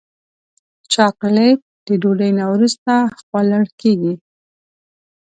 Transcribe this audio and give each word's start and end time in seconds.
چاکلېټ 0.93 1.59
د 1.87 1.89
ډوډۍ 2.01 2.31
نه 2.39 2.45
وروسته 2.53 2.93
خوړل 3.19 3.65
کېږي. 3.81 4.13